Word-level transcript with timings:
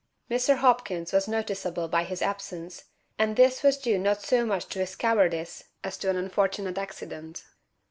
Mr. 0.31 0.55
Hopkins 0.57 1.13
was 1.13 1.27
noticeable 1.27 1.87
by 1.87 2.03
his 2.03 2.23
absence, 2.23 2.85
and 3.19 3.35
this 3.35 3.61
was 3.61 3.77
due 3.77 3.99
not 3.99 4.23
so 4.23 4.43
much 4.47 4.65
to 4.65 4.79
his 4.79 4.95
cowardice 4.95 5.65
as 5.83 5.95
to 5.95 6.09
an 6.09 6.15
unfortunate 6.17 6.79
accident. 6.79 7.43